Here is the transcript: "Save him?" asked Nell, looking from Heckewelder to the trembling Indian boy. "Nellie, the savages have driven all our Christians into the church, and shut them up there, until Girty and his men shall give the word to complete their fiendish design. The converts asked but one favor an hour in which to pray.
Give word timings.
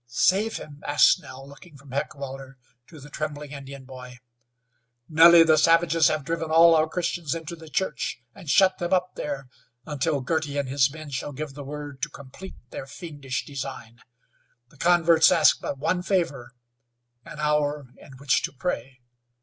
"Save 0.07 0.57
him?" 0.57 0.81
asked 0.83 1.21
Nell, 1.21 1.47
looking 1.47 1.77
from 1.77 1.91
Heckewelder 1.91 2.57
to 2.87 2.99
the 2.99 3.11
trembling 3.11 3.51
Indian 3.51 3.85
boy. 3.85 4.17
"Nellie, 5.07 5.43
the 5.43 5.57
savages 5.59 6.07
have 6.07 6.23
driven 6.25 6.49
all 6.49 6.73
our 6.73 6.89
Christians 6.89 7.35
into 7.35 7.55
the 7.55 7.69
church, 7.69 8.19
and 8.33 8.49
shut 8.49 8.79
them 8.79 8.93
up 8.93 9.13
there, 9.13 9.47
until 9.85 10.21
Girty 10.21 10.57
and 10.57 10.67
his 10.67 10.91
men 10.91 11.11
shall 11.11 11.33
give 11.33 11.53
the 11.53 11.63
word 11.63 12.01
to 12.01 12.09
complete 12.09 12.55
their 12.71 12.87
fiendish 12.87 13.45
design. 13.45 13.99
The 14.69 14.77
converts 14.77 15.31
asked 15.31 15.61
but 15.61 15.77
one 15.77 16.01
favor 16.01 16.55
an 17.23 17.39
hour 17.39 17.85
in 17.99 18.13
which 18.17 18.41
to 18.41 18.51
pray. 18.53 19.01